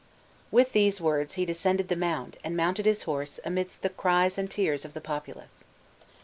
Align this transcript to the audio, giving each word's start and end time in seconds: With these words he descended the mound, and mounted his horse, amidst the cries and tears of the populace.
With 0.49 0.71
these 0.71 0.99
words 0.99 1.35
he 1.35 1.45
descended 1.45 1.87
the 1.87 1.95
mound, 1.95 2.37
and 2.43 2.57
mounted 2.57 2.87
his 2.87 3.03
horse, 3.03 3.39
amidst 3.45 3.83
the 3.83 3.89
cries 3.89 4.35
and 4.35 4.49
tears 4.49 4.83
of 4.83 4.95
the 4.95 4.99
populace. 4.99 5.63